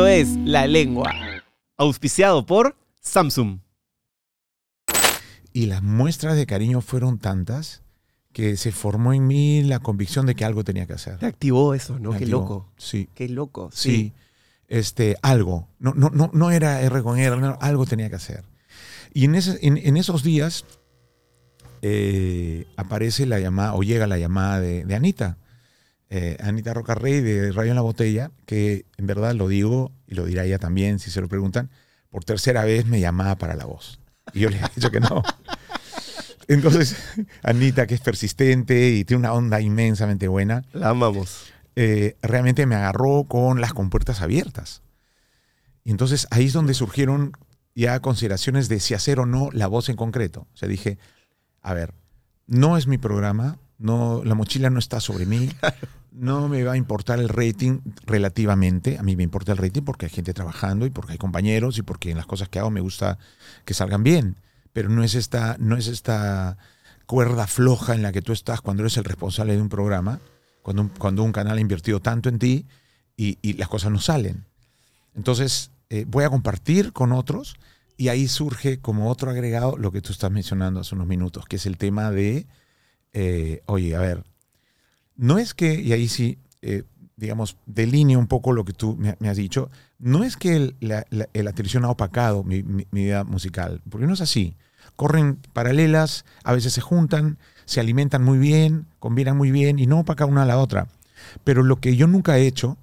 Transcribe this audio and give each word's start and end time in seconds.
Esto 0.00 0.06
es 0.08 0.28
La 0.46 0.66
Lengua, 0.66 1.12
auspiciado 1.76 2.46
por 2.46 2.74
Samsung. 3.02 3.58
Y 5.52 5.66
las 5.66 5.82
muestras 5.82 6.36
de 6.36 6.46
cariño 6.46 6.80
fueron 6.80 7.18
tantas 7.18 7.82
que 8.32 8.56
se 8.56 8.72
formó 8.72 9.12
en 9.12 9.26
mí 9.26 9.62
la 9.62 9.80
convicción 9.80 10.24
de 10.24 10.34
que 10.34 10.46
algo 10.46 10.64
tenía 10.64 10.86
que 10.86 10.94
hacer. 10.94 11.18
Te 11.18 11.26
activó 11.26 11.74
eso, 11.74 11.98
¿no? 11.98 12.12
Me 12.12 12.16
Qué 12.18 12.24
activó. 12.24 12.40
loco. 12.40 12.72
Sí, 12.78 13.10
Qué 13.14 13.28
loco. 13.28 13.68
sí. 13.74 13.90
Sí. 13.90 14.12
Este, 14.68 15.16
algo. 15.20 15.68
No, 15.78 15.92
no, 15.92 16.08
no, 16.08 16.30
no 16.32 16.50
era 16.50 16.80
R 16.80 17.02
con 17.02 17.18
R, 17.18 17.36
no, 17.36 17.58
algo 17.60 17.84
tenía 17.84 18.08
que 18.08 18.16
hacer. 18.16 18.44
Y 19.12 19.26
en, 19.26 19.34
ese- 19.34 19.58
en, 19.60 19.76
en 19.76 19.98
esos 19.98 20.22
días 20.22 20.64
eh, 21.82 22.66
aparece 22.78 23.26
la 23.26 23.38
llamada, 23.38 23.74
o 23.74 23.82
llega 23.82 24.06
la 24.06 24.16
llamada 24.16 24.60
de, 24.60 24.82
de 24.86 24.94
Anita. 24.94 25.36
Eh, 26.10 26.36
Anita 26.40 26.74
Rocarrey 26.74 27.20
de 27.20 27.52
Radio 27.52 27.70
en 27.70 27.76
la 27.76 27.82
Botella, 27.82 28.30
que 28.44 28.84
en 28.96 29.06
verdad 29.06 29.34
lo 29.34 29.46
digo, 29.48 29.92
y 30.08 30.14
lo 30.16 30.24
dirá 30.24 30.44
ella 30.44 30.58
también 30.58 30.98
si 30.98 31.10
se 31.10 31.20
lo 31.20 31.28
preguntan, 31.28 31.70
por 32.10 32.24
tercera 32.24 32.64
vez 32.64 32.86
me 32.86 32.98
llamaba 33.00 33.36
para 33.36 33.54
la 33.54 33.64
voz. 33.64 34.00
Y 34.34 34.40
yo 34.40 34.50
le 34.50 34.56
he 34.58 34.62
dicho 34.74 34.90
que 34.90 35.00
no. 35.00 35.22
Entonces, 36.48 36.96
Anita, 37.42 37.86
que 37.86 37.94
es 37.94 38.00
persistente 38.00 38.90
y 38.90 39.04
tiene 39.04 39.20
una 39.20 39.32
onda 39.32 39.60
inmensamente 39.60 40.26
buena, 40.26 40.64
La 40.72 40.88
amamos. 40.90 41.52
eh, 41.76 42.16
realmente 42.22 42.66
me 42.66 42.74
agarró 42.74 43.24
con 43.24 43.60
las 43.60 43.72
compuertas 43.72 44.20
abiertas. 44.20 44.82
Y 45.84 45.92
entonces 45.92 46.26
ahí 46.30 46.46
es 46.46 46.52
donde 46.52 46.74
surgieron 46.74 47.32
ya 47.74 48.00
consideraciones 48.00 48.68
de 48.68 48.80
si 48.80 48.94
hacer 48.94 49.20
o 49.20 49.26
no 49.26 49.48
la 49.52 49.68
voz 49.68 49.88
en 49.88 49.96
concreto. 49.96 50.48
O 50.52 50.56
sea, 50.56 50.68
dije, 50.68 50.98
a 51.62 51.72
ver, 51.72 51.94
no 52.46 52.76
es 52.76 52.86
mi 52.88 52.98
programa, 52.98 53.58
no, 53.80 54.22
la 54.24 54.34
mochila 54.34 54.70
no 54.70 54.78
está 54.78 55.00
sobre 55.00 55.26
mí, 55.26 55.50
no 56.12 56.48
me 56.48 56.62
va 56.62 56.72
a 56.72 56.76
importar 56.76 57.18
el 57.18 57.28
rating 57.28 57.80
relativamente, 58.04 58.98
a 58.98 59.02
mí 59.02 59.16
me 59.16 59.22
importa 59.22 59.52
el 59.52 59.58
rating 59.58 59.82
porque 59.82 60.06
hay 60.06 60.12
gente 60.12 60.34
trabajando 60.34 60.86
y 60.86 60.90
porque 60.90 61.12
hay 61.12 61.18
compañeros 61.18 61.78
y 61.78 61.82
porque 61.82 62.10
en 62.10 62.18
las 62.18 62.26
cosas 62.26 62.48
que 62.48 62.58
hago 62.58 62.70
me 62.70 62.82
gusta 62.82 63.18
que 63.64 63.74
salgan 63.74 64.02
bien, 64.02 64.36
pero 64.72 64.90
no 64.90 65.02
es 65.02 65.14
esta, 65.14 65.56
no 65.58 65.76
es 65.76 65.86
esta 65.88 66.58
cuerda 67.06 67.46
floja 67.46 67.94
en 67.94 68.02
la 68.02 68.12
que 68.12 68.22
tú 68.22 68.32
estás 68.32 68.60
cuando 68.60 68.82
eres 68.82 68.98
el 68.98 69.04
responsable 69.04 69.56
de 69.56 69.62
un 69.62 69.70
programa, 69.70 70.20
cuando 70.62 70.82
un, 70.82 70.88
cuando 70.90 71.22
un 71.22 71.32
canal 71.32 71.56
ha 71.56 71.60
invertido 71.60 72.00
tanto 72.00 72.28
en 72.28 72.38
ti 72.38 72.66
y, 73.16 73.54
las 73.54 73.68
cosas 73.68 73.90
no 73.90 73.98
salen. 73.98 74.44
Entonces, 75.14 75.72
eh, 75.88 76.04
voy 76.06 76.24
a 76.24 76.30
compartir 76.30 76.92
con 76.92 77.12
otros 77.12 77.56
y 77.96 78.08
ahí 78.08 78.28
surge 78.28 78.78
como 78.78 79.10
otro 79.10 79.30
agregado 79.30 79.76
lo 79.76 79.90
que 79.90 80.00
tú 80.00 80.12
estás 80.12 80.30
mencionando 80.30 80.80
hace 80.80 80.94
unos 80.94 81.06
minutos, 81.06 81.46
que 81.46 81.56
es 81.56 81.66
el 81.66 81.76
tema 81.76 82.10
de, 82.10 82.46
eh, 83.12 83.62
oye, 83.66 83.94
a 83.96 84.00
ver, 84.00 84.24
no 85.16 85.38
es 85.38 85.54
que, 85.54 85.74
y 85.74 85.92
ahí 85.92 86.08
sí, 86.08 86.38
eh, 86.62 86.84
digamos, 87.16 87.56
delineo 87.66 88.18
un 88.18 88.26
poco 88.26 88.52
lo 88.52 88.64
que 88.64 88.72
tú 88.72 88.96
me, 88.96 89.16
me 89.20 89.28
has 89.28 89.36
dicho, 89.36 89.70
no 89.98 90.24
es 90.24 90.36
que 90.36 90.56
el- 90.56 90.76
la, 90.80 91.04
la- 91.10 91.28
la 91.32 91.52
televisión 91.52 91.84
ha 91.84 91.90
opacado 91.90 92.42
mi, 92.44 92.62
mi- 92.62 92.86
mi 92.90 93.04
vida 93.04 93.24
musical, 93.24 93.82
porque 93.90 94.06
no 94.06 94.14
es 94.14 94.20
así. 94.22 94.56
Corren 94.96 95.36
paralelas, 95.52 96.24
a 96.44 96.52
veces 96.54 96.72
se 96.72 96.80
juntan, 96.80 97.38
se 97.66 97.80
alimentan 97.80 98.22
muy 98.24 98.38
bien, 98.38 98.86
combinan 98.98 99.36
muy 99.36 99.50
bien 99.50 99.78
y 99.78 99.86
no 99.86 100.00
opacan 100.00 100.30
una 100.30 100.42
a 100.42 100.46
la 100.46 100.58
otra. 100.58 100.88
Pero 101.44 101.62
lo 101.62 101.76
que 101.80 101.96
yo 101.96 102.06
nunca 102.06 102.38
he 102.38 102.46
hecho 102.46 102.78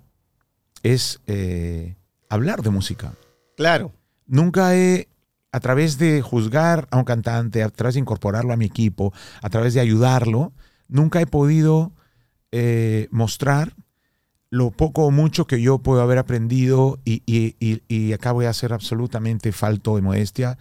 es 0.84 1.20
eh, 1.28 1.96
hablar 2.30 2.62
de 2.62 2.70
música. 2.70 3.14
Claro. 3.56 3.92
Nunca 4.28 4.76
he, 4.76 5.08
a 5.52 5.60
través 5.60 5.98
de 5.98 6.22
juzgar 6.22 6.88
a 6.92 6.98
un 6.98 7.04
cantante, 7.04 7.64
a 7.64 7.70
través 7.70 7.96
de 7.96 8.02
incorporarlo 8.02 8.54
a 8.54 8.58
mi 8.58 8.66
equipo, 8.66 9.14
a 9.42 9.50
través 9.50 9.74
de 9.74 9.80
ayudarlo, 9.80 10.54
nunca 10.88 11.22
he 11.22 11.26
podido 11.28 11.94
eh, 12.52 13.08
mostrar 13.12 13.74
lo 14.50 14.72
poco 14.72 15.06
o 15.06 15.12
mucho 15.12 15.46
que 15.48 15.62
yo 15.62 15.80
puedo 15.80 16.02
haber 16.02 16.18
aprendido 16.18 17.00
y, 17.04 17.22
y- 17.26 17.56
y- 17.60 17.82
y 17.90 18.14
acá 18.14 18.32
voy 18.32 18.46
a 18.46 18.54
ser 18.54 18.72
absolutamente 18.72 19.52
falto 19.52 19.96
de 19.98 20.02
modestia. 20.02 20.58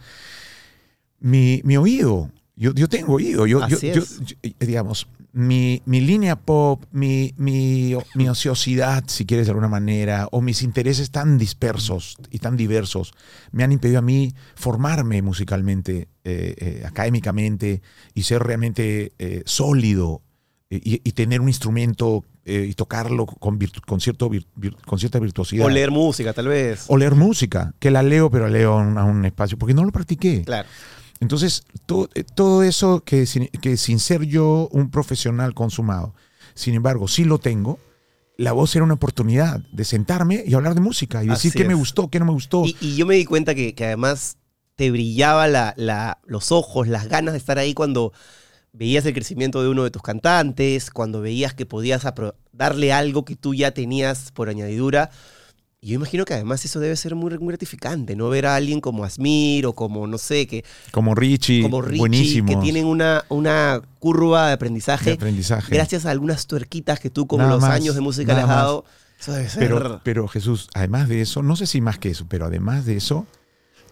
Mi, 1.19 1.61
mi 1.63 1.77
oído, 1.77 2.29
yo, 2.55 2.73
yo 2.73 2.87
tengo 2.87 3.13
oído, 3.13 3.47
yo, 3.47 3.61
yo- 3.67 3.77
yo- 3.93 4.01
digamos, 4.59 5.07
mi, 5.33 5.81
mi 5.85 6.01
línea 6.01 6.35
pop, 6.35 6.83
mi, 6.91 7.33
mi, 7.37 7.93
mi 8.15 8.27
ociosidad, 8.27 9.03
si 9.07 9.25
quieres 9.25 9.45
de 9.47 9.51
alguna 9.51 9.67
manera, 9.67 10.27
o 10.31 10.41
mis 10.41 10.63
intereses 10.63 11.11
tan 11.11 11.37
dispersos 11.37 12.17
y 12.31 12.39
tan 12.39 12.57
diversos, 12.57 13.13
me 13.51 13.63
han 13.63 13.71
impedido 13.71 13.99
a 13.99 14.01
mí 14.01 14.33
formarme 14.55 15.21
musicalmente, 15.21 16.07
eh, 16.23 16.55
eh, 16.57 16.83
académicamente, 16.85 17.81
y 18.15 18.23
ser 18.23 18.41
realmente 18.43 19.13
eh, 19.19 19.43
sólido 19.45 20.21
y, 20.69 21.01
y 21.07 21.11
tener 21.13 21.41
un 21.41 21.47
instrumento 21.47 22.23
y 22.49 22.73
tocarlo 22.75 23.25
con, 23.25 23.59
virtu- 23.59 23.81
con, 23.85 23.99
cierto 23.99 24.29
vir- 24.29 24.45
con 24.85 24.99
cierta 24.99 25.19
virtuosidad. 25.19 25.65
O 25.65 25.69
leer 25.69 25.91
música, 25.91 26.31
tal 26.31 26.47
vez. 26.47 26.85
O 26.87 26.95
leer 26.95 27.13
música, 27.13 27.73
que 27.77 27.91
la 27.91 28.01
leo, 28.03 28.31
pero 28.31 28.47
leo 28.47 28.71
a 28.71 28.81
un, 28.81 28.97
a 28.97 29.03
un 29.03 29.25
espacio, 29.25 29.57
porque 29.57 29.73
no 29.73 29.83
lo 29.83 29.91
practiqué. 29.91 30.43
Claro. 30.45 30.69
Entonces, 31.19 31.63
to- 31.85 32.09
eh, 32.15 32.23
todo 32.23 32.63
eso 32.63 33.03
que 33.03 33.25
sin, 33.25 33.47
que 33.47 33.77
sin 33.77 33.99
ser 33.99 34.23
yo 34.23 34.69
un 34.71 34.89
profesional 34.91 35.53
consumado, 35.53 36.13
sin 36.53 36.75
embargo, 36.75 37.07
sí 37.07 37.23
lo 37.23 37.39
tengo, 37.39 37.79
la 38.37 38.51
voz 38.51 38.75
era 38.75 38.85
una 38.85 38.93
oportunidad 38.93 39.59
de 39.71 39.83
sentarme 39.83 40.43
y 40.45 40.53
hablar 40.53 40.75
de 40.75 40.81
música 40.81 41.23
y 41.23 41.27
decir 41.27 41.49
Así 41.49 41.57
qué 41.57 41.67
me 41.67 41.73
gustó, 41.73 42.09
qué 42.09 42.19
no 42.19 42.25
me 42.25 42.31
gustó. 42.33 42.65
Y, 42.65 42.75
y 42.81 42.95
yo 42.95 43.05
me 43.05 43.15
di 43.15 43.25
cuenta 43.25 43.55
que, 43.55 43.73
que 43.73 43.85
además 43.85 44.37
te 44.75 44.91
brillaba 44.91 45.47
la, 45.47 45.73
la- 45.75 46.19
los 46.25 46.51
ojos, 46.51 46.87
las 46.87 47.07
ganas 47.07 47.33
de 47.33 47.39
estar 47.39 47.57
ahí 47.57 47.73
cuando 47.73 48.13
veías 48.73 49.05
el 49.07 49.13
crecimiento 49.13 49.63
de 49.63 49.69
uno 49.69 49.83
de 49.83 49.89
tus 49.91 50.03
cantantes, 50.03 50.91
cuando 50.91 51.21
veías 51.21 51.55
que 51.55 51.65
podías 51.65 52.05
darle 52.51 52.93
algo 52.93 53.25
que 53.25 53.35
tú 53.35 53.55
ya 53.55 53.71
tenías 53.71 54.31
por 54.31 54.49
añadidura. 54.49 55.09
Y 55.79 55.89
yo 55.89 55.95
imagino 55.95 56.25
que 56.25 56.33
además 56.33 56.65
eso 56.65 56.79
debe 56.79 56.95
ser 56.95 57.13
muy, 57.13 57.37
muy 57.37 57.49
gratificante, 57.49 58.15
¿no? 58.15 58.29
Ver 58.29 58.47
a 58.47 58.55
alguien 58.55 58.81
como 58.81 59.03
Asmir 59.03 59.67
o 59.67 59.73
como, 59.73 60.07
no 60.07 60.17
sé, 60.17 60.47
que, 60.47 60.65
como 60.91 61.13
Richie, 61.13 61.61
como 61.61 61.83
Richie, 61.83 61.99
buenísimo. 61.99 62.47
que 62.49 62.55
tienen 62.63 62.85
una, 62.85 63.23
una 63.29 63.81
curva 63.99 64.47
de 64.47 64.53
aprendizaje, 64.53 65.11
de 65.11 65.15
aprendizaje. 65.15 65.73
gracias 65.75 66.07
a 66.07 66.11
algunas 66.11 66.47
tuerquitas 66.47 66.99
que 66.99 67.11
tú 67.11 67.27
con 67.27 67.37
Nada 67.39 67.51
los 67.51 67.61
más, 67.61 67.69
años 67.71 67.93
de 67.93 68.01
música 68.01 68.33
le 68.33 68.41
has 68.41 68.47
dado. 68.47 68.85
Eso 69.19 69.33
debe 69.33 69.49
ser... 69.49 69.59
Pero, 69.59 70.01
pero 70.03 70.27
Jesús, 70.27 70.67
además 70.73 71.09
de 71.09 71.21
eso, 71.21 71.43
no 71.43 71.55
sé 71.55 71.67
si 71.67 71.79
más 71.79 71.99
que 71.99 72.09
eso, 72.09 72.25
pero 72.27 72.45
además 72.47 72.85
de 72.85 72.97
eso, 72.97 73.27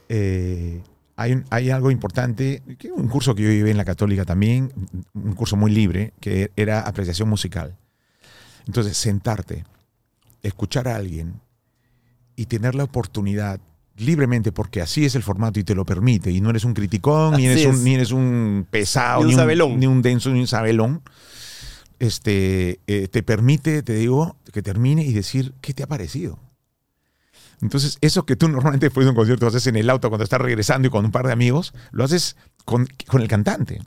eh, 0.09 0.81
hay, 1.15 1.33
un- 1.33 1.45
hay 1.51 1.69
algo 1.69 1.91
importante, 1.91 2.63
que 2.79 2.91
un 2.91 3.07
curso 3.07 3.35
que 3.35 3.43
yo 3.43 3.49
llevé 3.49 3.69
en 3.69 3.77
la 3.77 3.85
católica 3.85 4.25
también, 4.25 4.71
un 5.13 5.33
curso 5.33 5.55
muy 5.55 5.71
libre, 5.71 6.13
que 6.19 6.51
era 6.55 6.81
apreciación 6.81 7.29
musical. 7.29 7.75
Entonces, 8.65 8.97
sentarte, 8.97 9.65
escuchar 10.41 10.87
a 10.87 10.95
alguien 10.95 11.41
y 12.35 12.45
tener 12.47 12.75
la 12.75 12.83
oportunidad 12.85 13.59
libremente, 13.97 14.51
porque 14.51 14.81
así 14.81 15.05
es 15.05 15.15
el 15.15 15.23
formato 15.23 15.59
y 15.59 15.63
te 15.63 15.73
lo 15.75 15.85
permite, 15.85 16.29
y 16.31 16.41
no 16.41 16.49
eres 16.49 16.65
un 16.65 16.73
criticón, 16.73 17.35
ni 17.37 17.45
eres, 17.45 17.61
es. 17.61 17.65
un, 17.67 17.83
ni 17.83 17.93
eres 17.95 18.11
un 18.11 18.67
pesado, 18.69 19.21
Ni 19.23 19.33
un 19.33 19.37
ni 19.79 19.87
un 19.87 20.01
denso, 20.01 20.29
ni 20.31 20.41
un 20.41 20.47
sabelón, 20.47 21.01
este, 21.99 22.79
eh, 22.87 23.07
te 23.07 23.23
permite, 23.23 23.83
te 23.83 23.93
digo, 23.93 24.35
que 24.51 24.61
termine 24.61 25.03
y 25.05 25.13
decir, 25.13 25.53
¿qué 25.61 25.73
te 25.73 25.83
ha 25.83 25.87
parecido? 25.87 26.39
Entonces, 27.61 27.97
eso 28.01 28.25
que 28.25 28.35
tú 28.35 28.49
normalmente 28.49 28.87
después 28.87 29.05
de 29.05 29.11
un 29.11 29.15
concierto 29.15 29.47
haces 29.47 29.65
en 29.67 29.77
el 29.77 29.89
auto 29.89 30.09
cuando 30.09 30.25
estás 30.25 30.41
regresando 30.41 30.87
y 30.87 30.91
con 30.91 31.05
un 31.05 31.11
par 31.11 31.25
de 31.25 31.31
amigos, 31.31 31.73
lo 31.91 32.03
haces 32.03 32.35
con, 32.65 32.87
con 33.07 33.21
el 33.21 33.27
cantante. 33.29 33.81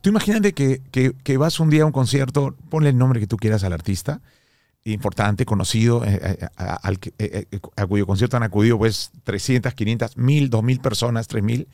Tú 0.00 0.08
imagínate 0.10 0.52
que, 0.54 0.80
que- 0.90 1.12
que 1.22 1.36
vas 1.36 1.60
un 1.60 1.68
día 1.68 1.82
a 1.82 1.86
un 1.86 1.92
concierto, 1.92 2.56
ponle 2.70 2.88
el 2.90 2.96
nombre 2.98 3.20
que 3.20 3.26
tú 3.26 3.36
quieras 3.36 3.62
al 3.62 3.72
artista, 3.74 4.22
importante, 4.92 5.44
conocido, 5.44 6.04
eh, 6.04 6.18
eh, 6.22 6.46
a, 6.56 6.74
al 6.76 6.94
eh, 7.18 7.46
eh, 7.50 7.58
a 7.76 7.86
cuyo 7.86 8.06
concierto 8.06 8.36
han 8.36 8.42
acudido 8.44 8.78
pues 8.78 9.10
300, 9.24 9.74
500, 9.74 10.16
1000, 10.16 10.50
2000 10.50 10.80
personas, 10.80 11.26
3000, 11.28 11.66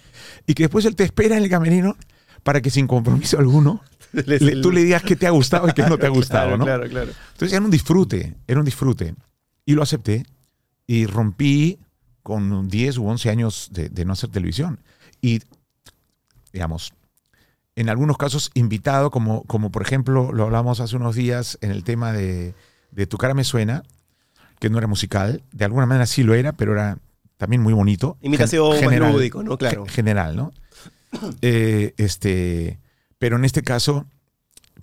y 0.46 0.54
que 0.54 0.64
después 0.64 0.84
él 0.86 0.96
te 0.96 1.04
espera 1.04 1.36
en 1.36 1.42
el 1.44 1.50
camerino 1.50 1.96
para 2.42 2.60
que 2.60 2.70
sin 2.70 2.86
compromiso 2.86 3.38
alguno 3.38 3.82
le- 4.12 4.56
tú 4.62 4.72
le 4.72 4.82
digas 4.84 5.02
qué 5.02 5.14
te 5.16 5.26
ha 5.26 5.30
gustado 5.30 5.68
y 5.68 5.72
qué 5.72 5.82
no 5.82 5.98
te 5.98 6.06
ha 6.06 6.08
gustado, 6.10 6.46
claro, 6.48 6.58
¿no? 6.58 6.64
Claro, 6.64 6.88
claro. 6.88 7.12
Entonces 7.32 7.52
era 7.54 7.64
un 7.64 7.70
disfrute, 7.70 8.34
era 8.46 8.58
un 8.58 8.64
disfrute. 8.64 9.14
Y 9.64 9.74
lo 9.74 9.82
acepté 9.82 10.24
y 10.86 11.06
rompí 11.06 11.78
con 12.22 12.68
10 12.68 12.98
u 12.98 13.06
11 13.08 13.30
años 13.30 13.68
de, 13.72 13.88
de 13.88 14.04
no 14.04 14.12
hacer 14.14 14.30
televisión. 14.30 14.80
Y, 15.20 15.40
digamos, 16.52 16.92
en 17.76 17.88
algunos 17.88 18.16
casos 18.16 18.50
invitado, 18.54 19.10
como, 19.10 19.42
como 19.44 19.70
por 19.70 19.82
ejemplo 19.82 20.32
lo 20.32 20.44
hablamos 20.44 20.80
hace 20.80 20.96
unos 20.96 21.14
días 21.14 21.58
en 21.62 21.70
el 21.70 21.84
tema 21.84 22.12
de, 22.12 22.54
de 22.92 23.06
Tu 23.06 23.18
cara 23.18 23.34
me 23.34 23.44
suena, 23.44 23.82
que 24.60 24.70
no 24.70 24.78
era 24.78 24.86
musical, 24.86 25.42
de 25.52 25.64
alguna 25.64 25.86
manera 25.86 26.06
sí 26.06 26.22
lo 26.22 26.34
era, 26.34 26.52
pero 26.52 26.72
era 26.72 26.98
también 27.36 27.60
muy 27.62 27.72
bonito. 27.72 28.16
Imitación 28.22 28.72
Gen- 28.76 29.00
más 29.00 29.12
lúdico, 29.12 29.42
¿no? 29.42 29.58
Claro. 29.58 29.84
ge- 29.86 29.92
General, 29.92 30.36
¿no? 30.36 30.52
Eh, 31.42 31.94
este, 31.96 32.78
pero 33.18 33.36
en 33.36 33.44
este 33.44 33.62
caso, 33.62 34.06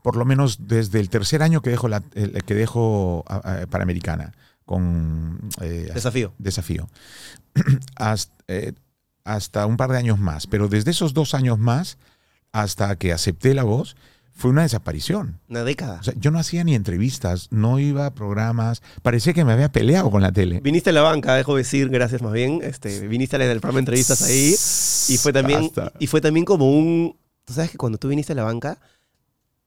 por 0.04 0.16
lo 0.18 0.26
menos 0.26 0.68
desde 0.68 1.00
el 1.00 1.10
tercer 1.10 1.42
año 1.42 1.62
que 1.62 1.70
dejo, 1.70 1.88
la, 1.88 2.04
el- 2.14 2.44
que 2.44 2.54
dejo 2.56 3.24
a- 3.28 3.62
a- 3.62 3.68
Panamericana 3.68 4.34
con 4.66 5.40
eh, 5.62 5.90
Desafío. 5.94 6.34
desafío, 6.38 6.90
hasta, 7.96 8.34
eh, 8.48 8.74
hasta 9.24 9.66
un 9.66 9.78
par 9.78 9.92
de 9.92 9.98
años 9.98 10.20
más, 10.20 10.46
pero 10.48 10.68
desde 10.68 10.92
esos 10.92 11.14
dos 11.14 11.34
años 11.34 11.58
más 11.58 11.98
hasta 12.52 12.96
que 12.98 13.14
acepté 13.14 13.54
la 13.54 13.64
voz, 13.64 13.96
fue 14.40 14.52
una 14.52 14.62
desaparición. 14.62 15.38
Una 15.50 15.66
década. 15.66 15.98
O 16.00 16.04
sea, 16.04 16.14
yo 16.18 16.32
no 16.32 16.40
hacía 16.40 16.64
ni 16.64 16.74
entrevistas, 16.74 17.50
no 17.52 17.78
iba 17.78 18.06
a 18.06 18.14
programas, 18.16 18.82
parecía 19.02 19.34
que 19.34 19.44
me 19.44 19.52
había 19.52 19.70
peleado 19.70 20.10
con 20.10 20.22
la 20.22 20.32
tele. 20.32 20.62
Viniste 20.62 20.92
a 20.92 20.94
la 20.94 21.02
banca, 21.02 21.36
dejo 21.36 21.58
decir, 21.58 21.90
gracias 21.90 22.22
más 22.22 22.32
bien. 22.32 22.62
Este, 22.64 23.06
viniste 23.06 23.36
al 23.36 23.42
programa 23.60 23.76
de 23.76 23.80
entrevistas 23.80 24.22
ahí. 24.22 24.56
Y 25.14 25.18
fue 25.18 25.34
también, 25.34 25.64
Basta. 25.64 25.92
y 26.00 26.08
fue 26.08 26.22
también 26.22 26.46
como 26.46 26.72
un. 26.72 27.18
Tú 27.44 27.54
sabes 27.54 27.70
que 27.70 27.78
cuando 27.78 27.98
tú 27.98 28.08
viniste 28.08 28.32
a 28.32 28.36
la 28.38 28.44
banca, 28.44 28.80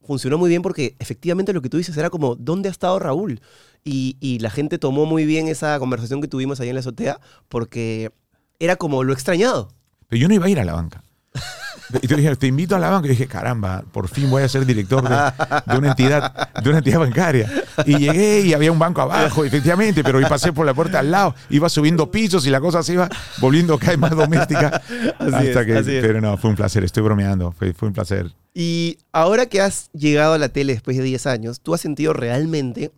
funcionó 0.00 0.38
muy 0.38 0.48
bien 0.48 0.62
porque 0.62 0.96
efectivamente 0.98 1.52
lo 1.52 1.60
que 1.60 1.68
tú 1.68 1.76
dices 1.76 1.94
era 1.98 2.08
como, 2.08 2.34
¿dónde 2.34 2.70
ha 2.70 2.72
estado 2.72 2.98
Raúl? 2.98 3.42
Y, 3.84 4.16
y 4.20 4.38
la 4.38 4.48
gente 4.48 4.78
tomó 4.78 5.04
muy 5.04 5.26
bien 5.26 5.48
esa 5.48 5.78
conversación 5.80 6.22
que 6.22 6.28
tuvimos 6.28 6.60
ahí 6.60 6.70
en 6.70 6.76
la 6.76 6.80
azotea 6.80 7.20
porque 7.48 8.10
era 8.58 8.76
como 8.76 9.04
lo 9.04 9.12
extrañado. 9.12 9.68
Pero 10.08 10.22
yo 10.22 10.28
no 10.28 10.34
iba 10.34 10.46
a 10.46 10.50
ir 10.50 10.60
a 10.60 10.64
la 10.64 10.72
banca. 10.72 11.04
Y 12.02 12.08
tú 12.08 12.16
dijeron, 12.16 12.36
te 12.36 12.46
invito 12.46 12.76
a 12.76 12.78
la 12.78 12.90
banca. 12.90 13.06
Y 13.06 13.10
dije, 13.10 13.26
caramba, 13.26 13.84
por 13.92 14.08
fin 14.08 14.30
voy 14.30 14.42
a 14.42 14.48
ser 14.48 14.64
director 14.66 15.08
de, 15.08 15.72
de 15.72 15.78
una 15.78 15.90
entidad, 15.90 16.52
de 16.62 16.68
una 16.68 16.78
entidad 16.78 17.00
bancaria. 17.00 17.50
Y 17.86 17.98
llegué 17.98 18.40
y 18.40 18.54
había 18.54 18.72
un 18.72 18.78
banco 18.78 19.02
abajo, 19.02 19.44
efectivamente, 19.44 20.02
pero 20.02 20.20
y 20.20 20.24
pasé 20.24 20.52
por 20.52 20.66
la 20.66 20.74
puerta 20.74 20.98
al 20.98 21.10
lado, 21.10 21.34
iba 21.50 21.68
subiendo 21.68 22.10
pisos 22.10 22.46
y 22.46 22.50
la 22.50 22.60
cosa 22.60 22.82
se 22.82 22.94
iba 22.94 23.08
volviendo 23.38 23.78
cada 23.78 23.92
vez 23.92 23.98
más 23.98 24.10
doméstica. 24.12 24.82
Así 25.18 25.48
hasta 25.48 25.60
es, 25.60 25.66
que, 25.66 25.76
así. 25.76 25.98
Pero 26.00 26.20
no, 26.20 26.36
fue 26.36 26.50
un 26.50 26.56
placer, 26.56 26.84
estoy 26.84 27.02
bromeando, 27.02 27.52
fue, 27.52 27.72
fue 27.72 27.88
un 27.88 27.94
placer. 27.94 28.32
Y 28.54 28.98
ahora 29.12 29.46
que 29.46 29.60
has 29.60 29.90
llegado 29.92 30.34
a 30.34 30.38
la 30.38 30.50
tele 30.50 30.74
después 30.74 30.96
de 30.96 31.02
10 31.02 31.26
años, 31.26 31.60
tú 31.60 31.74
has 31.74 31.80
sentido 31.80 32.12
realmente, 32.12 32.92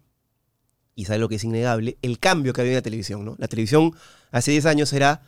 y 0.95 1.05
sabes 1.05 1.21
lo 1.21 1.29
que 1.29 1.37
es 1.37 1.45
innegable, 1.45 1.97
el 2.03 2.19
cambio 2.19 2.53
que 2.53 2.61
ha 2.61 2.63
habido 2.63 2.73
en 2.73 2.79
la 2.79 2.83
televisión, 2.83 3.25
¿no? 3.25 3.37
La 3.39 3.49
televisión 3.49 3.93
hace 4.33 4.51
10 4.51 4.67
años 4.67 4.93
era 4.93 5.23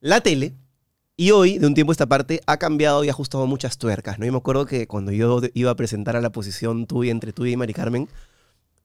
la 0.00 0.20
tele, 0.20 0.54
y 1.16 1.30
hoy, 1.30 1.58
de 1.58 1.66
un 1.66 1.74
tiempo 1.74 1.92
a 1.92 1.94
esta 1.94 2.06
parte, 2.06 2.40
ha 2.46 2.58
cambiado 2.58 3.02
y 3.02 3.08
ha 3.08 3.12
ajustado 3.12 3.46
muchas 3.46 3.78
tuercas, 3.78 4.18
¿no? 4.18 4.26
Yo 4.26 4.32
me 4.32 4.38
acuerdo 4.38 4.66
que 4.66 4.86
cuando 4.86 5.12
yo 5.12 5.40
iba 5.54 5.70
a 5.70 5.76
presentar 5.76 6.16
a 6.16 6.20
la 6.20 6.30
posición 6.30 6.86
tuya, 6.86 7.10
entre 7.10 7.32
tú 7.32 7.46
y 7.46 7.56
Mari 7.56 7.72
Carmen, 7.72 8.08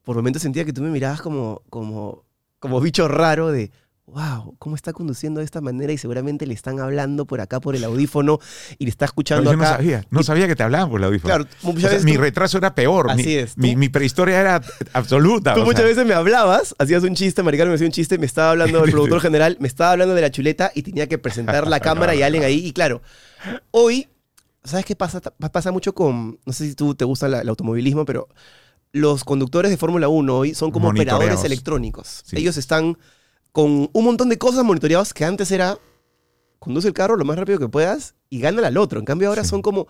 por 0.04 0.16
momentos 0.16 0.42
sentía 0.42 0.64
que 0.66 0.74
tú 0.74 0.82
me 0.82 0.90
mirabas 0.90 1.22
como, 1.22 1.62
como, 1.70 2.24
como 2.60 2.80
bicho 2.80 3.08
raro 3.08 3.52
de, 3.52 3.72
wow, 4.12 4.56
¿cómo 4.60 4.76
está 4.76 4.94
conduciendo 4.94 5.40
de 5.40 5.46
esta 5.46 5.62
manera? 5.62 5.92
Y 5.94 5.98
seguramente 5.98 6.46
le 6.46 6.54
están 6.54 6.80
hablando 6.80 7.26
por 7.26 7.42
acá 7.42 7.60
por 7.60 7.76
el 7.76 7.84
audífono 7.84 8.40
y 8.78 8.86
le 8.86 8.90
está 8.90 9.06
Pero 9.06 9.10
escuchando 9.12 9.52
yo 9.52 9.58
no 9.58 9.64
acá. 9.64 9.78
sabía, 9.78 10.06
no 10.10 10.22
sabía 10.24 10.48
que 10.48 10.56
te 10.56 10.64
hablaban 10.64 10.90
por 10.90 11.00
el 11.00 11.06
audífono. 11.06 11.34
Claro, 11.34 11.50
O 11.64 11.68
muchas 11.68 11.82
sea, 11.82 11.90
veces 11.92 12.06
mi 12.06 12.18
retraso 12.18 12.58
era 12.58 12.76
peor. 12.76 13.10
Así 13.10 13.24
mi, 13.26 13.34
es, 13.36 13.58
Mi, 13.58 13.90
prehistoria 13.90 14.40
era 14.40 14.62
absoluta. 14.94 15.54
Tú 15.54 15.62
muchas 15.62 15.80
sea, 15.82 15.88
veces 15.88 16.06
me 16.06 16.14
hablabas, 16.14 16.76
hacías 16.78 17.04
un 17.04 17.16
chiste, 17.16 17.42
Maricarmen 17.42 17.72
me 17.72 17.76
hacía 17.76 17.88
un 17.88 17.94
chiste, 17.94 18.18
me 18.18 18.26
estaba 18.26 18.52
hablando 18.52 18.82
del 18.82 18.92
productor 18.92 19.22
general, 19.22 19.58
me 19.60 19.68
estaba 19.68 19.92
hablando 19.92 20.14
de 20.14 20.22
la 20.22 20.30
chuleta 20.32 20.72
y 20.76 20.82
tenía 20.84 21.08
que 21.08 21.18
presentar 21.18 21.68
la 21.68 21.80
cámara 21.82 22.14
y 22.14 22.22
alguien 22.22 22.44
ahí. 22.44 22.66
Y 22.66 22.74
claro, 22.74 23.02
hoy, 23.72 24.08
¿sabes 24.64 24.86
qué 24.86 24.96
pasa? 24.96 25.22
Pasa 25.22 25.72
mucho 25.72 25.94
con, 25.96 26.38
no 26.46 26.54
sé 26.54 26.68
si 26.68 26.76
tú 26.76 26.96
te 26.96 27.06
gusta 27.06 27.28
la- 27.28 27.42
el 27.42 27.50
automovilismo, 27.50 28.06
pero 28.06 28.28
los 28.94 29.24
conductores 29.24 29.72
de 29.72 29.78
Fórmula 29.78 30.10
1 30.10 30.36
hoy 30.38 30.54
son 30.54 30.70
como 30.72 30.90
operadores 30.90 31.44
electrónicos. 31.46 32.24
Sí. 32.26 32.36
Ellos 32.38 32.58
están 32.58 32.98
con 33.52 33.90
un 33.92 34.04
montón 34.06 34.30
de 34.30 34.38
cosas 34.38 34.64
monitoreadas 34.64 35.14
que 35.14 35.26
antes 35.26 35.52
era, 35.52 35.78
conduce 36.60 36.88
el 36.88 36.94
carro 36.94 37.16
lo 37.18 37.26
más 37.26 37.38
rápido 37.38 37.60
que 37.60 37.68
puedas 37.68 38.16
y 38.30 38.40
gánale 38.40 38.68
al 38.68 38.78
otro. 38.78 39.00
En 39.00 39.06
cambio 39.06 39.28
ahora 39.30 39.44
Sí. 39.44 39.50
son 39.50 39.62
como, 39.62 39.88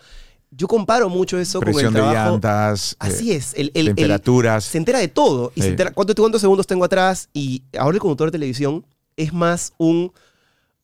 yo 0.51 0.67
comparo 0.67 1.09
mucho 1.09 1.37
eso 1.39 1.59
con 1.59 1.67
el 1.69 1.73
presión 1.75 1.93
de 1.93 1.99
trabajo. 1.99 2.31
llantas, 2.31 2.93
eh, 2.93 2.95
Así 2.99 3.31
es, 3.31 3.53
el, 3.53 3.71
el- 3.73 3.89
el- 3.89 3.95
temperaturas. 3.95 4.63
se 4.65 4.77
entera 4.77 4.99
de 4.99 5.07
todo. 5.07 5.51
Y 5.55 5.61
se 5.61 5.67
entera 5.69 5.91
cuántos, 5.91 6.15
cuántos 6.15 6.41
segundos 6.41 6.65
tengo 6.67 6.83
atrás. 6.85 7.29
Y 7.33 7.63
ahora 7.77 7.95
el 7.95 8.01
conductor 8.01 8.27
de 8.29 8.31
televisión 8.33 8.85
es 9.15 9.31
más 9.33 9.73
un 9.77 10.11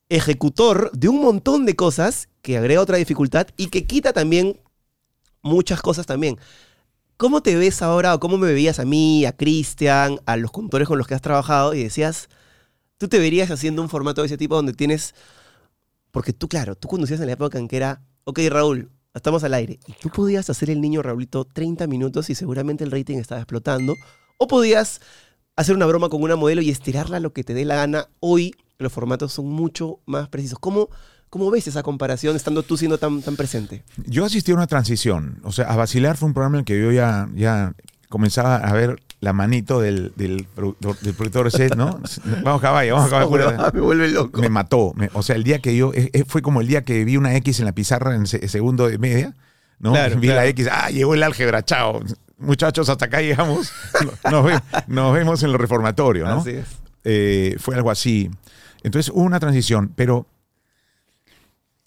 ejecutor 0.09 0.91
de 0.93 1.09
un 1.09 1.19
montón 1.21 1.65
de 1.65 1.75
cosas 1.75 2.29
que 2.41 2.57
agrega 2.57 2.81
otra 2.81 2.97
dificultad 2.97 3.47
y 3.57 3.67
que 3.67 3.85
quita 3.85 4.13
también 4.13 4.59
muchas 5.41 5.81
cosas 5.81 6.05
también. 6.05 6.37
¿Cómo 7.17 7.41
te 7.41 7.55
ves 7.55 7.81
ahora 7.81 8.13
o 8.13 8.19
cómo 8.19 8.37
me 8.37 8.53
veías 8.53 8.79
a 8.79 8.85
mí, 8.85 9.25
a 9.25 9.31
Cristian, 9.35 10.19
a 10.25 10.37
los 10.37 10.51
conductores 10.51 10.87
con 10.87 10.97
los 10.97 11.07
que 11.07 11.15
has 11.15 11.21
trabajado 11.21 11.73
y 11.73 11.83
decías, 11.83 12.29
tú 12.97 13.07
te 13.07 13.19
verías 13.19 13.51
haciendo 13.51 13.81
un 13.81 13.89
formato 13.89 14.21
de 14.21 14.27
ese 14.27 14.37
tipo 14.37 14.55
donde 14.55 14.73
tienes... 14.73 15.13
Porque 16.11 16.33
tú, 16.33 16.47
claro, 16.47 16.75
tú 16.75 16.87
conducías 16.87 17.19
en 17.19 17.27
la 17.27 17.33
época 17.33 17.59
en 17.59 17.67
que 17.67 17.77
era, 17.77 18.01
ok, 18.23 18.39
Raúl, 18.49 18.89
estamos 19.13 19.43
al 19.43 19.53
aire. 19.53 19.79
Y 19.87 19.93
tú 19.93 20.09
podías 20.09 20.49
hacer 20.49 20.69
el 20.69 20.81
niño 20.81 21.01
Raulito 21.01 21.45
30 21.45 21.87
minutos 21.87 22.29
y 22.29 22.35
seguramente 22.35 22.83
el 22.83 22.91
rating 22.91 23.17
estaba 23.17 23.41
explotando. 23.41 23.95
O 24.37 24.47
podías 24.47 25.01
hacer 25.55 25.75
una 25.75 25.85
broma 25.85 26.09
con 26.09 26.21
una 26.21 26.35
modelo 26.35 26.61
y 26.61 26.69
estirarla 26.69 27.19
lo 27.19 27.33
que 27.33 27.43
te 27.43 27.53
dé 27.53 27.65
la 27.65 27.75
gana. 27.75 28.07
Hoy 28.19 28.55
los 28.77 28.93
formatos 28.93 29.33
son 29.33 29.47
mucho 29.47 29.99
más 30.05 30.29
precisos. 30.29 30.59
¿Cómo, 30.59 30.89
cómo 31.29 31.51
ves 31.51 31.67
esa 31.67 31.83
comparación 31.83 32.35
estando 32.35 32.63
tú 32.63 32.77
siendo 32.77 32.97
tan, 32.97 33.21
tan 33.21 33.35
presente? 33.35 33.83
Yo 34.05 34.23
asistí 34.23 34.51
a 34.51 34.55
una 34.55 34.67
transición. 34.67 35.39
O 35.43 35.51
sea, 35.51 35.65
a 35.65 35.75
Vacilar 35.75 36.17
fue 36.17 36.27
un 36.27 36.33
programa 36.33 36.57
en 36.57 36.59
el 36.59 36.65
que 36.65 36.79
yo 36.79 36.91
ya, 36.91 37.29
ya 37.35 37.73
comenzaba 38.09 38.57
a 38.57 38.73
ver 38.73 39.01
la 39.19 39.33
manito 39.33 39.81
del, 39.81 40.13
del, 40.15 40.47
produ- 40.55 40.97
del 40.99 41.13
productor 41.15 41.51
set, 41.51 41.75
¿no? 41.75 41.99
Vamos 42.43 42.61
caballo, 42.61 42.95
vamos 42.95 43.09
caballo. 43.09 43.29
pura- 43.29 43.71
me 43.73 43.81
vuelve 43.81 44.07
loco. 44.09 44.39
me 44.41 44.49
mató. 44.49 44.93
Me- 44.95 45.09
o 45.13 45.23
sea, 45.23 45.35
el 45.35 45.43
día 45.43 45.59
que 45.59 45.75
yo, 45.75 45.91
eh, 45.93 46.09
eh, 46.13 46.23
fue 46.27 46.41
como 46.41 46.61
el 46.61 46.67
día 46.67 46.83
que 46.83 47.03
vi 47.03 47.17
una 47.17 47.35
X 47.37 47.59
en 47.59 47.65
la 47.65 47.71
pizarra 47.71 48.15
en 48.15 48.27
se- 48.27 48.47
segundo 48.47 48.87
de 48.87 48.97
media, 48.99 49.33
¿no? 49.79 49.91
Claro, 49.93 50.17
vi 50.19 50.27
la. 50.27 50.45
X, 50.45 50.67
ah, 50.71 50.89
llegó 50.91 51.13
el 51.15 51.23
álgebra, 51.23 51.63
chao. 51.63 52.01
Muchachos, 52.37 52.87
hasta 52.89 53.05
acá 53.05 53.19
llegamos. 53.21 53.71
Nos, 54.29 54.45
ve- 54.45 54.59
nos 54.87 55.13
vemos 55.13 55.41
en 55.41 55.51
lo 55.51 55.57
reformatorio, 55.57 56.25
¿no? 56.25 56.41
Así 56.41 56.51
es. 56.51 56.65
Eh, 57.03 57.55
fue 57.59 57.73
algo 57.75 57.89
así. 57.89 58.29
Entonces 58.83 59.11
hubo 59.13 59.23
una 59.23 59.39
transición, 59.39 59.91
pero 59.95 60.27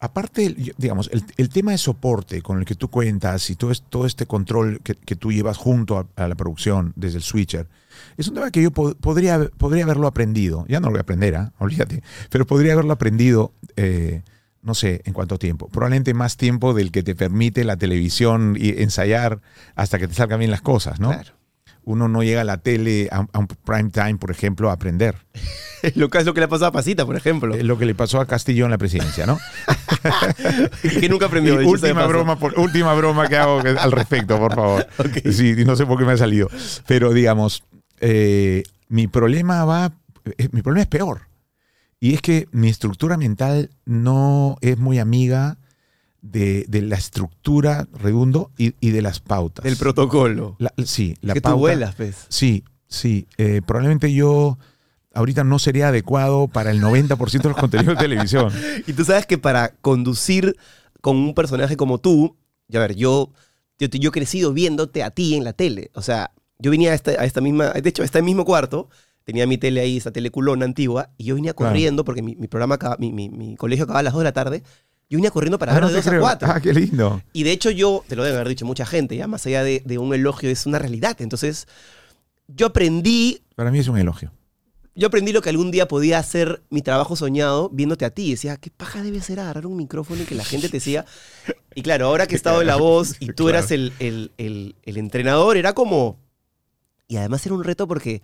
aparte, 0.00 0.54
digamos, 0.78 1.10
el, 1.12 1.22
el 1.36 1.48
tema 1.50 1.72
de 1.72 1.78
soporte 1.78 2.40
con 2.42 2.58
el 2.58 2.64
que 2.64 2.74
tú 2.74 2.88
cuentas 2.88 3.50
y 3.50 3.54
todo, 3.56 3.70
es- 3.70 3.82
todo 3.82 4.06
este 4.06 4.26
control 4.26 4.80
que, 4.82 4.94
que 4.94 5.14
tú 5.14 5.30
llevas 5.30 5.56
junto 5.58 6.08
a, 6.16 6.28
la 6.28 6.34
producción 6.34 6.92
desde 6.96 7.18
el 7.18 7.22
switcher, 7.22 7.68
es 8.16 8.26
un 8.28 8.34
tema 8.34 8.50
que 8.50 8.62
yo 8.62 8.70
po- 8.70 8.94
podría, 8.94 9.48
podría 9.58 9.84
haberlo 9.84 10.06
aprendido. 10.06 10.64
Ya 10.68 10.80
no 10.80 10.86
lo 10.86 10.92
voy 10.92 10.98
a 10.98 11.02
aprender, 11.02 11.36
¿ah? 11.36 11.52
olvídate, 11.58 12.02
pero 12.30 12.46
podría 12.46 12.72
haberlo 12.72 12.92
aprendido, 12.92 13.52
eh, 13.76 14.22
no 14.62 14.74
sé, 14.74 15.02
en 15.04 15.12
cuánto 15.12 15.38
tiempo. 15.38 15.68
Probablemente 15.68 16.14
más 16.14 16.36
tiempo 16.36 16.72
del 16.74 16.90
que 16.92 17.02
te 17.02 17.14
permite 17.14 17.64
la 17.64 17.76
televisión 17.76 18.56
y 18.58 18.70
ensayar 18.82 19.40
hasta 19.74 19.98
que 19.98 20.08
te 20.08 20.14
salgan 20.14 20.38
bien 20.38 20.50
las 20.50 20.62
cosas, 20.62 20.98
¿no? 21.00 21.08
Claro. 21.10 21.32
Uno 21.90 22.08
no 22.08 22.22
llega 22.22 22.42
a 22.42 22.44
la 22.44 22.58
tele, 22.58 23.08
a, 23.10 23.26
a 23.32 23.38
un 23.38 23.46
prime 23.46 23.90
time, 23.90 24.16
por 24.16 24.30
ejemplo, 24.30 24.70
a 24.70 24.74
aprender. 24.74 25.16
lo 25.96 26.08
que 26.08 26.18
es 26.18 26.24
lo 26.26 26.34
que 26.34 26.40
le 26.40 26.44
ha 26.46 26.48
pasado 26.48 26.68
a 26.68 26.72
Pasita, 26.72 27.04
por 27.06 27.16
ejemplo. 27.16 27.54
Eh, 27.54 27.62
Lo 27.64 27.78
que 27.78 27.86
le 27.86 27.94
pasó 27.94 28.20
a 28.20 28.26
Castillo 28.26 28.64
en 28.64 28.70
la 28.70 28.78
presidencia, 28.78 29.26
¿no? 29.26 29.38
que 31.00 31.08
nunca 31.08 31.26
aprendió. 31.26 31.56
De 31.58 31.64
última 31.66 32.06
broma, 32.06 32.38
por- 32.38 32.58
última 32.58 32.94
broma 32.94 33.28
que 33.28 33.36
hago 33.36 33.60
al 33.60 33.92
respecto, 33.92 34.38
por 34.38 34.54
favor. 34.54 34.86
Sí, 35.32 35.54
no 35.64 35.76
sé 35.76 35.86
por 35.86 35.98
qué 35.98 36.04
me 36.04 36.12
ha 36.12 36.16
salido. 36.16 36.48
Pero 36.86 37.12
digamos, 37.12 37.64
eh, 38.00 38.62
mi 38.88 39.06
problema 39.06 39.64
va, 39.64 39.92
eh, 40.38 40.48
mi 40.52 40.62
problema 40.62 40.82
es 40.82 40.88
peor. 40.88 41.22
Y 41.98 42.14
es 42.14 42.22
que 42.22 42.48
mi 42.52 42.68
estructura 42.68 43.16
mental 43.16 43.70
no 43.84 44.56
es 44.62 44.78
muy 44.78 44.98
amiga 44.98 45.58
de, 46.22 46.64
de 46.68 46.82
la 46.82 46.96
estructura 46.96 47.88
redundo 47.94 48.50
y, 48.58 48.74
y 48.80 48.90
de 48.90 49.02
las 49.02 49.20
pautas. 49.20 49.64
Del 49.64 49.76
protocolo. 49.76 50.56
La- 50.58 50.72
sí, 50.84 51.16
la 51.20 51.34
que 51.34 51.40
pauta. 51.40 51.54
tú 51.54 51.60
vuelas, 51.60 51.94
pues. 51.94 52.26
Sí, 52.28 52.64
sí. 52.88 53.26
eh, 53.38 53.62
probablemente 53.66 54.12
yo 54.12 54.58
ahorita 55.14 55.44
no 55.44 55.58
sería 55.58 55.88
adecuado 55.88 56.46
para 56.48 56.70
el 56.70 56.80
90% 56.80 57.42
de 57.42 57.48
los 57.48 57.56
contenidos 57.58 57.96
de 57.96 58.02
televisión. 58.02 58.52
Y 58.86 58.92
tú 58.92 59.04
sabes 59.04 59.26
que 59.26 59.38
para 59.38 59.70
conducir 59.80 60.56
con 61.00 61.16
un 61.16 61.34
personaje 61.34 61.76
como 61.76 61.98
tú, 61.98 62.36
ya 62.68 62.80
ver, 62.80 62.94
yo, 62.94 63.30
yo, 63.78 63.88
yo 63.88 64.08
he 64.10 64.12
crecido 64.12 64.52
viéndote 64.52 65.02
a 65.02 65.10
ti 65.10 65.34
en 65.34 65.44
la 65.44 65.52
tele. 65.52 65.90
O 65.94 66.02
sea, 66.02 66.32
yo 66.58 66.70
venía 66.70 66.92
a 66.92 66.94
esta, 66.94 67.12
a 67.12 67.24
esta 67.24 67.40
misma, 67.40 67.70
de 67.70 67.88
hecho, 67.88 68.02
a 68.02 68.04
este 68.04 68.22
mismo 68.22 68.44
cuarto, 68.44 68.88
tenía 69.24 69.46
mi 69.46 69.58
tele 69.58 69.80
ahí, 69.80 69.96
esa 69.96 70.10
tele 70.12 70.30
culona 70.30 70.64
antigua, 70.64 71.10
y 71.16 71.24
yo 71.24 71.34
venía 71.34 71.54
Claro. 71.54 71.70
corriendo, 71.72 72.04
porque 72.04 72.22
mi, 72.22 72.36
mi 72.36 72.48
programa, 72.48 72.74
acaba- 72.76 72.96
mi, 72.98 73.12
mi- 73.12 73.30
mi 73.30 73.56
colegio 73.56 73.84
acababa 73.84 74.00
a 74.00 74.02
las 74.04 74.12
2 74.12 74.20
de 74.20 74.24
la 74.24 74.32
tarde, 74.32 74.62
yo 75.10 75.18
venía 75.18 75.30
corriendo 75.30 75.58
para 75.58 75.76
Ah, 75.76 75.80
no 75.80 75.88
de 75.88 75.92
te 75.94 75.98
2 75.98 76.06
a 76.06 76.10
creo. 76.10 76.20
4. 76.22 76.48
Ah, 76.50 76.60
qué 76.60 76.72
lindo. 76.72 77.20
Y 77.32 77.42
de 77.42 77.52
hecho 77.52 77.70
yo, 77.70 78.04
te 78.08 78.16
lo 78.16 78.22
debe 78.24 78.36
haber 78.36 78.48
dicho 78.48 78.64
mucha 78.64 78.86
gente, 78.86 79.16
ya 79.16 79.26
más 79.26 79.44
allá 79.46 79.62
de, 79.64 79.82
de 79.84 79.98
un 79.98 80.14
elogio, 80.14 80.48
es 80.48 80.64
una 80.66 80.78
realidad. 80.78 81.16
Entonces, 81.20 81.66
yo 82.48 82.66
aprendí 82.68 83.42
Para 83.56 83.70
mí 83.70 83.78
es 83.80 83.88
un 83.88 83.98
elogio. 83.98 84.32
yo 84.94 85.08
aprendí 85.08 85.32
lo 85.32 85.42
que 85.42 85.50
algún 85.50 85.70
día 85.70 85.86
podía 85.88 86.18
hacer 86.18 86.62
mi 86.70 86.80
trabajo 86.82 87.16
soñado 87.16 87.68
viéndote 87.70 88.04
a 88.04 88.10
ti. 88.10 88.26
Y 88.26 88.30
decía, 88.32 88.56
qué 88.56 88.70
paja 88.70 89.02
debe 89.02 89.20
ser 89.20 89.40
agarrar 89.40 89.66
un 89.66 89.76
micrófono 89.76 90.22
y 90.22 90.26
que 90.26 90.34
la 90.36 90.44
gente 90.44 90.68
te 90.68 90.78
siga. 90.80 91.04
Y 91.74 91.82
claro, 91.82 92.06
ahora 92.06 92.26
que 92.26 92.34
he 92.34 92.36
estado 92.36 92.60
en 92.60 92.66
la 92.68 92.76
voz 92.76 93.16
y 93.20 93.32
tú 93.32 93.48
eras 93.48 93.70
el, 93.72 93.92
el- 93.98 94.32
el- 94.38 94.76
el 94.84 94.96
entrenador, 94.96 95.56
era 95.56 95.72
como... 95.72 96.18
Y 97.08 97.16
además 97.16 97.44
era 97.44 97.56
un 97.56 97.64
reto 97.64 97.88
porque 97.88 98.22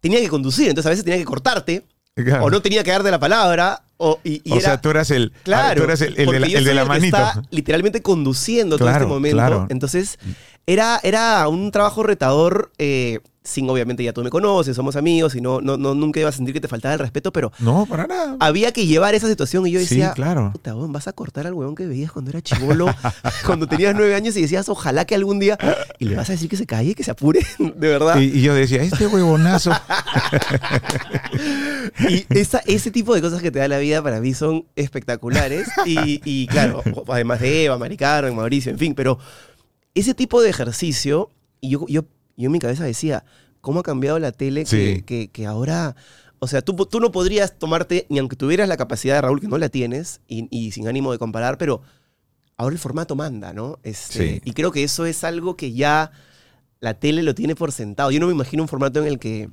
tenía 0.00 0.20
que 0.20 0.28
conducir, 0.30 0.68
entonces 0.70 0.86
a 0.86 0.90
veces 0.90 1.04
tenía 1.04 1.18
que 1.18 1.26
cortarte, 1.26 1.86
Claro. 2.14 2.44
o 2.44 2.50
no 2.50 2.62
tenía 2.62 2.82
que 2.82 2.90
darte 2.90 3.10
la 3.10 3.18
palabra, 3.20 3.84
o, 4.02 4.18
y, 4.24 4.40
y 4.44 4.52
o 4.52 4.56
era... 4.56 4.64
sea, 4.64 4.80
tú 4.80 4.90
eras 4.90 5.10
el, 5.10 5.32
Claro, 5.42 5.80
tú 5.82 5.84
eras 5.84 6.00
el, 6.00 6.18
el 6.18 6.26
de 6.30 6.40
la, 6.40 6.46
el 6.46 6.64
de 6.64 6.74
la 6.74 6.84
manito. 6.86 7.16
está 7.16 7.42
literalmente 7.50 8.00
conduciendo 8.02 8.78
todo 8.78 8.88
Claro, 8.88 9.04
este 9.04 9.12
momento. 9.14 9.36
claro. 9.36 9.66
Entonces, 9.68 10.18
era, 10.72 11.00
era 11.02 11.46
un 11.48 11.70
trabajo 11.70 12.02
retador 12.02 12.70
eh, 12.78 13.20
sin 13.42 13.68
obviamente 13.70 14.04
ya 14.04 14.12
tú 14.12 14.22
me 14.22 14.28
conoces, 14.28 14.76
somos 14.76 14.96
amigos 14.96 15.34
y 15.34 15.40
no, 15.40 15.62
no, 15.62 15.78
no 15.78 15.94
nunca 15.94 16.20
iba 16.20 16.28
a 16.28 16.32
sentir 16.32 16.52
que 16.52 16.60
te 16.60 16.68
faltaba 16.68 16.92
el 16.92 17.00
respeto, 17.00 17.32
pero 17.32 17.50
No, 17.58 17.86
para 17.86 18.06
nada. 18.06 18.36
había 18.38 18.70
que 18.70 18.86
llevar 18.86 19.14
esa 19.14 19.26
situación 19.28 19.66
y 19.66 19.72
yo 19.72 19.80
Sí, 19.80 19.86
decía, 19.86 20.12
claro. 20.12 20.50
puta, 20.52 20.76
weón, 20.76 20.92
vas 20.92 21.08
a 21.08 21.12
cortar 21.14 21.46
al 21.46 21.54
huevón 21.54 21.74
que 21.74 21.86
veías 21.86 22.12
cuando 22.12 22.30
era 22.30 22.42
chivolo, 22.42 22.86
cuando 23.46 23.66
tenías 23.66 23.94
nueve 23.96 24.14
años 24.14 24.36
y 24.36 24.42
decías, 24.42 24.68
ojalá 24.68 25.06
que 25.06 25.14
algún 25.14 25.38
día, 25.40 25.58
y 25.98 26.04
le 26.04 26.16
vas 26.16 26.28
a 26.28 26.32
decir 26.32 26.50
que 26.50 26.56
se 26.58 26.66
calle, 26.66 26.94
que 26.94 27.02
se 27.02 27.10
apure, 27.12 27.40
de 27.58 27.88
verdad. 27.88 28.18
Y, 28.20 28.24
y 28.38 28.42
yo 28.42 28.54
decía, 28.54 28.82
este 28.82 29.06
huevonazo. 29.06 29.72
Y 32.08 32.26
esa, 32.30 32.58
ese 32.66 32.90
tipo 32.90 33.14
de 33.14 33.20
cosas 33.20 33.42
que 33.42 33.50
te 33.50 33.58
da 33.58 33.68
la 33.68 33.78
vida 33.78 34.02
para 34.02 34.20
mí 34.20 34.34
son 34.34 34.64
espectaculares. 34.76 35.68
Y, 35.86 36.20
y 36.24 36.46
claro, 36.46 36.82
además 37.08 37.40
de 37.40 37.64
Eva, 37.64 37.78
Mari 37.78 37.96
Carmen, 37.96 38.34
Mauricio, 38.36 38.70
en 38.72 38.78
fin, 38.78 38.94
pero 38.94 39.18
ese 39.94 40.14
tipo 40.14 40.40
de 40.42 40.50
ejercicio, 40.50 41.30
y 41.60 41.70
yo, 41.70 41.86
yo, 41.88 42.04
yo 42.36 42.46
en 42.46 42.52
mi 42.52 42.58
cabeza 42.58 42.84
decía, 42.84 43.24
¿cómo 43.60 43.80
ha 43.80 43.82
cambiado 43.82 44.18
la 44.18 44.32
tele 44.32 44.64
que, 44.64 45.04
que- 45.04 45.28
que 45.28 45.46
ahora... 45.46 45.96
O 46.42 46.46
sea, 46.46 46.62
tú, 46.62 46.74
tú 46.86 47.00
no 47.00 47.12
podrías 47.12 47.58
tomarte, 47.58 48.06
ni 48.08 48.18
aunque 48.18 48.34
tuvieras 48.34 48.66
la 48.66 48.78
capacidad 48.78 49.14
de 49.16 49.20
Raúl, 49.20 49.40
que 49.42 49.48
no 49.48 49.58
la 49.58 49.68
tienes, 49.68 50.22
y, 50.26 50.48
y 50.50 50.70
sin 50.72 50.88
ánimo 50.88 51.12
de 51.12 51.18
comparar, 51.18 51.58
pero 51.58 51.82
ahora 52.56 52.72
el 52.72 52.78
formato 52.78 53.14
manda, 53.14 53.52
¿no? 53.52 53.78
Este, 53.82 54.36
Sí. 54.36 54.40
Y 54.46 54.52
creo 54.54 54.72
que 54.72 54.82
eso 54.82 55.04
es 55.04 55.22
algo 55.22 55.54
que 55.54 55.72
ya 55.74 56.12
la 56.80 56.94
tele 56.94 57.22
lo 57.22 57.34
tiene 57.34 57.54
por 57.54 57.72
sentado. 57.72 58.10
Yo 58.10 58.20
no 58.20 58.26
me 58.26 58.32
imagino 58.32 58.62
un 58.62 58.68
formato 58.70 59.00
en 59.02 59.06
el 59.06 59.18
que 59.18 59.50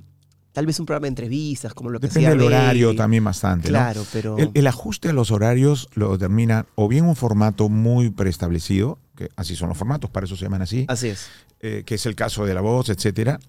tal 0.57 0.65
vez 0.65 0.79
un 0.79 0.87
programa 0.87 1.03
de 1.05 1.09
entrevistas, 1.09 1.71
como 1.75 1.91
lo 1.91 1.99
que 1.99 2.07
Depende 2.07 2.29
hacía 2.29 2.35
del 2.35 2.47
horario 2.47 2.95
también 2.95 3.23
bastante, 3.23 3.67
¿no? 3.67 3.73
Claro, 3.77 4.03
pero... 4.11 4.39
El, 4.39 4.49
el 4.55 4.65
ajuste 4.65 5.09
a 5.09 5.13
los 5.13 5.29
horarios 5.29 5.87
lo 5.93 6.13
determina 6.13 6.65
o 6.73 6.87
bien 6.87 7.05
un 7.05 7.15
formato 7.15 7.69
muy 7.69 8.09
preestablecido, 8.09 8.97
que 9.15 9.29
así 9.35 9.55
son 9.55 9.69
los 9.69 9.77
formatos, 9.77 10.09
para 10.09 10.25
eso 10.25 10.35
se 10.35 10.45
llaman 10.45 10.63
así, 10.63 10.85
Así 10.89 11.09
es. 11.09 11.27
eh, 11.59 11.83
que 11.85 11.93
es 11.93 12.07
el 12.07 12.15
caso 12.15 12.43
de 12.43 12.55
la 12.55 12.61
voz, 12.61 12.89
etcétera, 12.89 13.39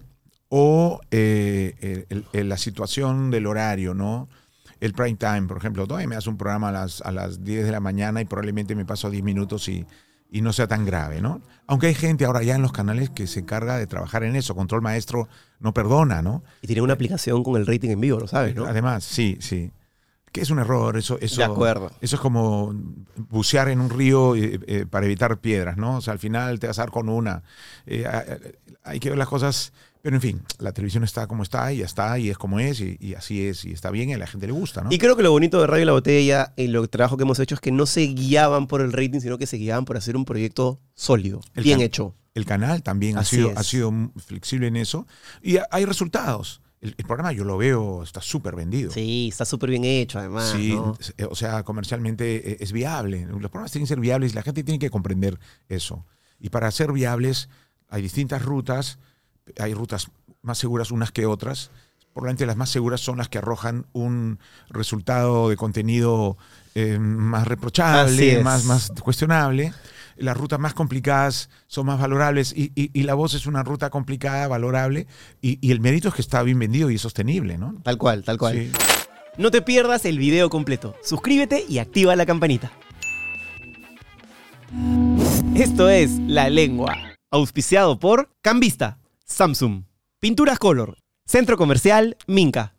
o 0.49 0.99
eh, 1.09 2.05
el- 2.09 2.25
el- 2.31 2.47
la 2.49 2.57
situación 2.57 3.31
del 3.31 3.47
horario, 3.47 3.95
¿no? 3.95 4.29
El 4.79 4.93
prime 4.93 5.15
time, 5.17 5.41
por 5.47 5.57
ejemplo, 5.57 5.87
todavía 5.87 6.07
me 6.07 6.15
hace 6.15 6.29
un 6.29 6.37
programa 6.37 6.69
a 6.69 6.71
las, 6.71 7.01
a 7.01 7.11
las 7.11 7.43
10 7.43 7.65
de 7.65 7.71
la 7.71 7.79
mañana 7.79 8.21
y 8.21 8.25
probablemente 8.25 8.75
me 8.75 8.85
paso 8.85 9.09
10 9.09 9.23
minutos 9.23 9.67
y, 9.67 9.83
y 10.31 10.41
no 10.41 10.53
sea 10.53 10.67
tan 10.67 10.85
grave, 10.85 11.21
¿no? 11.21 11.41
Aunque 11.67 11.87
hay 11.87 11.93
gente 11.93 12.25
ahora 12.25 12.43
ya 12.43 12.55
en 12.55 12.61
los 12.61 12.71
canales 12.71 13.09
que 13.09 13.27
se 13.27 13.39
encarga 13.39 13.77
de 13.77 13.87
trabajar 13.87 14.23
en 14.23 14.35
eso, 14.35 14.55
Control 14.55 14.81
Maestro 14.81 15.27
no 15.59 15.73
perdona, 15.73 16.21
¿no? 16.21 16.43
Y 16.61 16.67
tiene 16.67 16.81
una 16.81 16.93
aplicación 16.93 17.43
con 17.43 17.59
el 17.59 17.65
rating 17.65 17.89
en 17.89 18.01
vivo, 18.01 18.19
lo 18.19 18.27
sabes, 18.27 18.55
¿no? 18.55 18.65
Además, 18.65 19.03
sí, 19.03 19.37
sí. 19.39 19.71
Que 20.31 20.41
es 20.41 20.49
un 20.51 20.59
error, 20.59 20.97
eso, 20.97 21.17
eso, 21.21 21.37
de 21.37 21.43
acuerdo. 21.45 21.91
eso 22.01 22.15
es 22.15 22.21
como 22.21 22.73
bucear 23.29 23.69
en 23.69 23.79
un 23.81 23.89
río 23.89 24.35
eh, 24.35 24.59
eh, 24.67 24.85
para 24.89 25.05
evitar 25.05 25.39
piedras, 25.39 25.77
¿no? 25.77 25.97
O 25.97 26.01
sea, 26.01 26.13
al 26.13 26.19
final 26.19 26.59
te 26.59 26.67
vas 26.67 26.77
a 26.79 26.83
dar 26.83 26.91
con 26.91 27.09
una. 27.09 27.43
Eh, 27.87 28.05
hay 28.83 28.99
que 28.99 29.09
ver 29.09 29.17
las 29.17 29.27
cosas, 29.27 29.73
pero 30.01 30.15
en 30.15 30.21
fin, 30.21 30.41
la 30.59 30.71
televisión 30.71 31.03
está 31.03 31.27
como 31.27 31.43
está 31.43 31.73
y 31.73 31.77
ya 31.79 31.85
está, 31.85 32.17
y 32.19 32.29
es 32.29 32.37
como 32.37 32.59
es, 32.59 32.79
y, 32.79 32.97
y 32.99 33.15
así 33.15 33.45
es, 33.47 33.65
y 33.65 33.71
está 33.71 33.89
bien, 33.91 34.09
y 34.09 34.13
a 34.13 34.17
la 34.17 34.27
gente 34.27 34.45
le 34.47 34.53
gusta, 34.53 34.81
¿no? 34.83 34.91
Y 34.91 34.97
creo 34.97 35.15
que 35.15 35.23
lo 35.23 35.31
bonito 35.31 35.59
de 35.59 35.67
Radio 35.67 35.85
La 35.85 35.91
Botella 35.93 36.53
y 36.55 36.67
lo 36.67 36.87
trabajo 36.87 37.17
que 37.17 37.23
hemos 37.23 37.39
hecho 37.39 37.55
es 37.55 37.61
que 37.61 37.71
no 37.71 37.85
se 37.85 38.01
guiaban 38.01 38.67
por 38.67 38.81
el 38.81 38.93
rating, 38.93 39.19
sino 39.19 39.37
que 39.37 39.47
se 39.47 39.57
guiaban 39.57 39.85
por 39.85 39.97
hacer 39.97 40.15
un 40.15 40.25
proyecto 40.25 40.79
sólido, 40.95 41.41
El 41.55 41.63
bien 41.63 41.81
hecho. 41.81 42.15
El 42.35 42.45
canal 42.45 42.83
también 42.83 43.17
ha 43.17 43.25
sido, 43.25 43.49
es. 43.51 43.57
ha 43.57 43.63
sido 43.63 43.91
flexible 44.25 44.67
en 44.67 44.75
eso, 44.77 45.07
y 45.41 45.57
ha- 45.57 45.67
hay 45.71 45.85
resultados. 45.85 46.61
El, 46.81 46.95
el 46.97 47.05
programa 47.05 47.31
yo 47.33 47.43
lo 47.43 47.57
veo, 47.57 48.03
está 48.03 48.21
súper 48.21 48.55
vendido. 48.55 48.91
Sí, 48.91 49.27
está 49.29 49.43
súper 49.45 49.69
bien 49.69 49.83
hecho, 49.83 50.19
además. 50.19 50.49
Sí, 50.55 50.73
¿no? 50.73 50.97
eh, 51.17 51.27
o 51.29 51.35
sea, 51.35 51.63
comercialmente 51.63 52.51
eh, 52.53 52.57
es 52.61 52.71
viable. 52.71 53.25
Los 53.25 53.51
programas 53.51 53.71
tienen 53.71 53.85
que 53.85 53.89
ser 53.89 53.99
viables 53.99 54.31
y 54.31 54.35
la 54.35 54.43
gente 54.43 54.63
tiene 54.63 54.79
que 54.79 54.89
comprender 54.89 55.39
eso. 55.67 56.05
Y 56.39 56.49
para 56.49 56.71
ser 56.71 56.93
viables 56.93 57.49
hay 57.89 58.01
distintas 58.01 58.43
rutas, 58.43 58.99
hay 59.59 59.73
rutas 59.73 60.09
más 60.41 60.57
seguras 60.57 60.91
unas 60.91 61.11
que 61.11 61.25
otras. 61.25 61.71
Probablemente 62.13 62.45
las 62.45 62.55
más 62.57 62.69
seguras 62.69 63.01
son 63.01 63.17
las 63.17 63.29
que 63.29 63.37
arrojan 63.37 63.85
un 63.93 64.39
resultado 64.69 65.49
de 65.49 65.57
contenido 65.57 66.37
eh, 66.75 66.97
más 66.99 67.47
reprochable, 67.47 68.41
más, 68.43 68.65
más 68.65 68.91
cuestionable. 69.03 69.73
Las 70.19 70.37
rutas 70.37 70.59
más 70.59 70.73
complicadas 70.73 71.49
son 71.67 71.85
más 71.87 71.99
valorables 71.99 72.53
y, 72.55 72.71
y- 72.75 72.91
y 72.93 73.03
la 73.03 73.13
voz 73.13 73.33
es 73.33 73.45
una 73.45 73.63
ruta 73.63 73.89
complicada, 73.89 74.47
valorable 74.47 75.07
y, 75.41 75.57
y 75.65 75.71
el 75.71 75.79
mérito 75.79 76.09
es 76.09 76.13
que 76.13 76.21
está 76.21 76.43
bien 76.43 76.59
vendido 76.59 76.89
y 76.91 76.95
es 76.95 77.01
sostenible, 77.01 77.57
¿no? 77.57 77.75
Tal 77.83 77.97
cual, 77.97 78.23
tal 78.23 78.37
cual. 78.37 78.55
Sí. 78.55 78.71
No 79.37 79.51
te 79.51 79.61
pierdas 79.61 80.03
el 80.05 80.17
video 80.19 80.49
completo. 80.49 80.95
Suscríbete 81.03 81.63
y 81.69 81.77
activa 81.79 82.15
la 82.15 82.25
campanita. 82.25 82.71
Esto 85.55 85.89
es 85.89 86.11
La 86.27 86.49
Lengua, 86.49 86.95
auspiciado 87.31 87.99
por 87.99 88.29
Cambista, 88.41 88.99
Samsung, 89.25 89.83
Pinturas 90.19 90.59
Color, 90.59 90.97
Centro 91.25 91.57
Comercial 91.57 92.17
Minca. 92.27 92.75